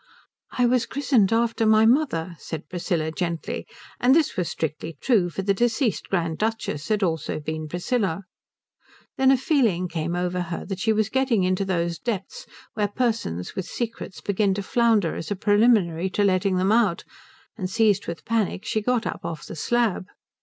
[0.57, 3.67] "I was christened after my mother," said Priscilla gently;
[3.99, 8.23] and this was strictly true, for the deceased Grand Duchess had also been Priscilla.
[9.17, 13.55] Then a feeling came over her that she was getting into those depths where persons
[13.55, 17.03] with secrets begin to flounder as a preliminary to letting them out,
[17.55, 20.07] and seized with panic she got up off the slab.